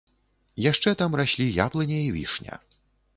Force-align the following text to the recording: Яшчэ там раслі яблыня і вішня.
Яшчэ 0.71 0.93
там 1.01 1.11
раслі 1.21 1.47
яблыня 1.65 1.99
і 2.07 2.09
вішня. 2.17 2.59